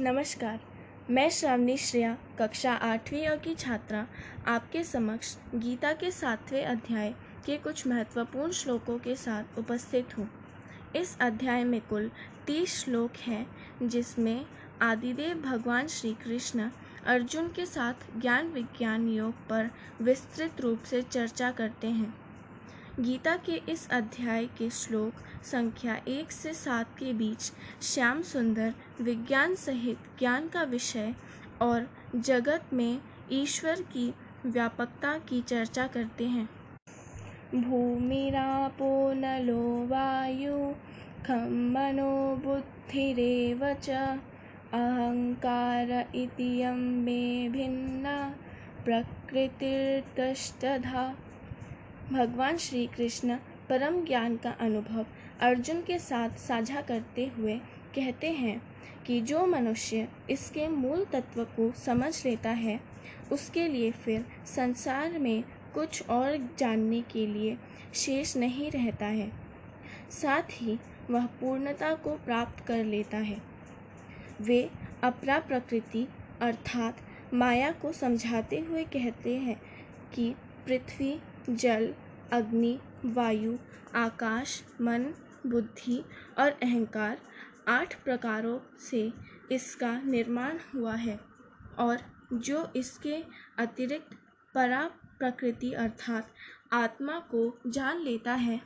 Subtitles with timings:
[0.00, 0.60] नमस्कार,
[1.10, 4.06] मैं श्रावणी श्रेया, कक्षा आठवीं अ की छात्रा,
[4.46, 7.14] आपके समक्ष गीता के सातवें अध्याय
[7.46, 10.28] के कुछ महत्वपूर्ण श्लोकों के साथ उपस्थित हूँ।
[10.96, 12.10] इस अध्याय में कुल
[12.46, 13.46] तीस श्लोक हैं,
[13.82, 14.46] जिसमें
[14.82, 16.70] आदिदेव भगवान श्री कृष्ण
[17.06, 19.70] अर्जुन के साथ ज्ञान विज्ञान योग पर
[20.02, 22.14] विस्तृत रूप से चर्चा करते हैं।
[23.00, 27.52] गीता के इस अध्याय के श्लोक संख्या एक से सात के बीच
[27.82, 31.14] श्याम सुंदर विज्ञान सहित ज्ञान का विषय
[31.62, 33.00] और जगत में
[33.32, 34.14] ईश्वर की
[34.46, 36.48] व्यापकता की चर्चा करते हैं।
[37.54, 40.74] भूमिरापो नलो वायु
[41.26, 43.90] खम मनो बुद्धिरेव च,
[44.72, 48.34] अहंकार इतियम मे भिन्ना,
[48.84, 51.16] प्रकृतिर्दष्टधा।
[52.12, 53.36] भगवान श्री कृष्ण
[53.68, 55.06] परम ज्ञान का अनुभव
[55.40, 57.54] अर्जुन के साथ साझा करते हुए
[57.94, 58.62] कहते हैं
[59.06, 62.80] कि जो मनुष्य इसके मूल तत्व को समझ लेता है,
[63.32, 67.56] उसके लिए फिर संसार में कुछ और जानने के लिए
[67.94, 69.32] शेष नहीं रहता है।
[70.10, 70.78] साथ ही
[71.10, 73.42] वह पूर्णता को प्राप्त कर लेता है।
[74.40, 74.70] वे
[75.02, 76.08] अपरा प्रकृति
[76.40, 76.96] अर्थात
[77.34, 79.60] माया को समझाते हुए कहते हैं
[80.14, 80.34] कि
[80.66, 81.92] पृथ्वी जल,
[82.32, 83.56] अग्नि, वायु,
[83.94, 85.12] आकाश, मन,
[85.46, 86.02] बुद्धि
[86.38, 87.18] और अहंकार
[87.68, 88.58] आठ प्रकारों
[88.90, 89.12] से
[89.52, 91.18] इसका निर्माण हुआ है
[91.78, 91.98] और
[92.32, 93.22] जो इसके
[93.58, 94.14] अतिरिक्त
[94.54, 94.82] परा
[95.18, 96.30] प्रकृति अर्थात
[96.72, 98.60] आत्मा को जान लेता है,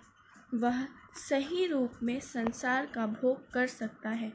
[0.54, 0.86] वह
[1.28, 4.32] सही रूप में संसार का भोग कर सकता है।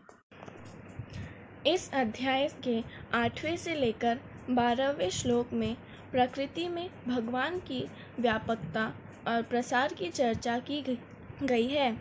[1.68, 4.20] इस अध्याय के आठवें से लेकर
[4.50, 5.76] बारहवें श्लोक में
[6.12, 7.84] प्रकृति में भगवान की
[8.22, 8.94] व्यापकता
[9.28, 10.98] और प्रसार की चर्चा की
[11.44, 11.98] गई है।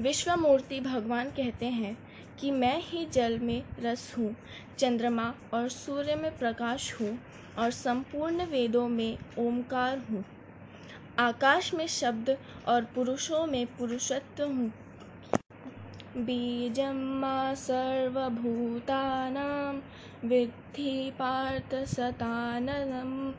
[0.00, 1.98] विश्वमूर्ति भगवान कहते हैं
[2.40, 4.36] कि मैं ही जल में रस हूँ,
[4.78, 7.18] चंद्रमा और सूर्य में प्रकाश हूँ
[7.58, 10.24] और संपूर्ण वेदों में ओमकार हूँ।
[11.18, 14.72] आकाश में शब्द और पुरुषों में पुरुषत्व हूँ।
[16.16, 17.22] बीजम
[17.54, 19.80] सर्वभूतानां
[20.24, 23.34] विद्धि पार्थ सताननम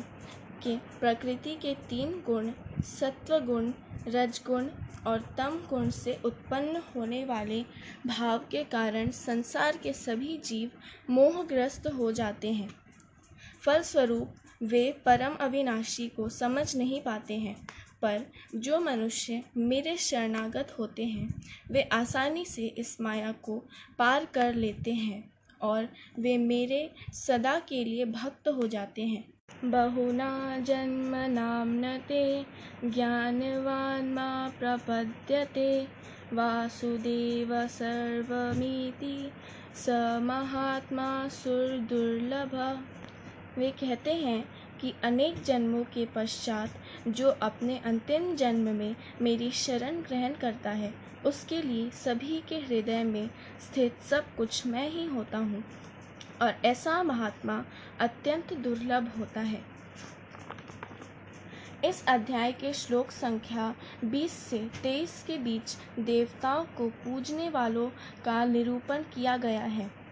[0.63, 2.51] कि प्रकृति के तीन गुण
[2.83, 3.71] सत्व गुण
[4.07, 4.69] रजगुण
[5.07, 7.61] और तम गुण से उत्पन्न होने वाले
[8.07, 10.71] भाव के कारण संसार के सभी जीव
[11.09, 12.69] मोहग्रस्त हो जाते हैं।
[13.61, 17.55] फलस्वरूप वे परम अविनाशी को समझ नहीं पाते हैं,
[18.01, 21.27] पर जो मनुष्य मेरे शरणागत होते हैं,
[21.71, 23.57] वे आसानी से इस माया को
[23.99, 25.87] पार कर लेते हैं और
[26.19, 29.23] वे मेरे सदा के लिए भक्त हो जाते हैं।
[29.65, 32.45] बहुना जन्म नामन ते
[32.85, 35.87] ज्ञानवान मा प्रपद्यते,
[36.33, 39.31] वासुदेव सर्वमिति,
[39.75, 39.89] स
[40.23, 42.55] महात्मा सुरदुर्लभ।
[43.57, 44.45] वे कहते हैं
[44.81, 46.69] कि अनेक जन्मों के पश्चात
[47.07, 50.93] जो अपने अंतिम जन्म में मेरी शरण ग्रहण करता है,
[51.25, 53.29] उसके लिए सभी के हृदय में
[53.61, 55.63] स्थित सब कुछ मैं ही होता हूँ।
[56.41, 57.65] और ऐसा महात्मा
[57.99, 59.75] अत्यंत दुर्लभ होता है।
[61.85, 67.89] इस अध्याय के श्लोक संख्या 20 से 23 के बीच देवताओं को पूजने वालों
[68.25, 70.04] का निरूपण किया गया है।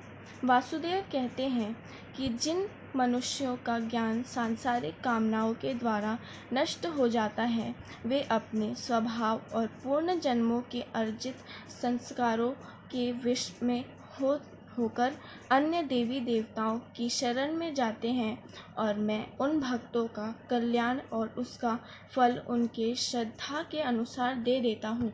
[0.45, 1.75] वासुदेव कहते हैं
[2.17, 2.65] कि जिन
[2.95, 6.17] मनुष्यों का ज्ञान सांसारिक कामनाओं के द्वारा
[6.53, 7.73] नष्ट हो जाता है,
[8.05, 11.35] वे अपने स्वभाव और पूर्ण जन्मों के अर्जित
[11.81, 12.49] संस्कारों
[12.91, 13.83] के विष में
[14.19, 14.37] हो,
[14.77, 15.13] होकर
[15.51, 18.37] अन्य देवी देवताओं की शरण में जाते हैं
[18.77, 21.77] और मैं उन भक्तों का कल्याण और उसका
[22.15, 25.11] फल उनके श्रद्धा के अनुसार दे देता हूँ।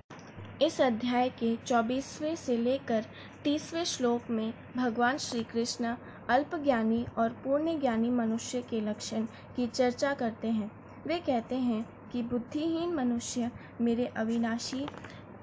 [0.61, 3.05] इस अध्याय के चौबीसवें से लेकर
[3.43, 5.93] तीसवें श्लोक में भगवान श्री कृष्ण
[6.29, 9.25] अल्पज्ञानी और पूर्ण ज्ञानी मनुष्य के लक्षण
[9.55, 10.69] की चर्चा करते हैं।
[11.07, 13.51] वे कहते हैं कि बुद्धिहीन मनुष्य
[13.81, 14.85] मेरे अविनाशी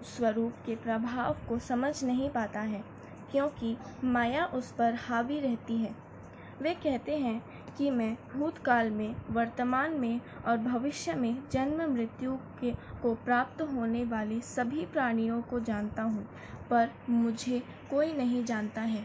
[0.06, 2.84] स्वरूप के प्रभाव को समझ नहीं पाता है,
[3.32, 5.94] क्योंकि माया उस पर हावी रहती है।
[6.62, 7.40] वे कहते हैं
[7.78, 12.72] कि मैं भूतकाल में, वर्तमान में और भविष्य में जन्म मृत्यु के
[13.06, 16.22] को प्राप्त होने वाले सभी प्राणियों को जानता हूँ,
[16.70, 19.04] पर मुझे कोई नहीं जानता है।